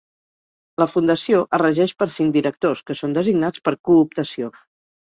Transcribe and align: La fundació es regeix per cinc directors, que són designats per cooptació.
La 0.83 0.87
fundació 0.93 1.43
es 1.59 1.63
regeix 1.63 1.95
per 2.01 2.09
cinc 2.17 2.35
directors, 2.41 2.85
que 2.89 2.99
són 3.05 3.17
designats 3.21 3.69
per 3.69 3.79
cooptació. 3.93 4.57